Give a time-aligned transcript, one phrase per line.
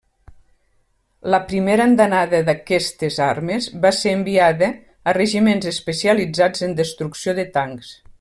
[1.33, 4.71] La primera andanada d’aquestes armes, va ser enviada
[5.13, 7.93] a regiments especialitzats en destrucció de tancs.